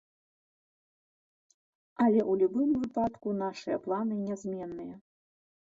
Але 2.05 2.25
ў 2.25 2.43
любым 2.43 2.69
выпадку 2.81 3.27
нашыя 3.45 3.77
планы 3.87 4.15
нязменныя. 4.27 4.95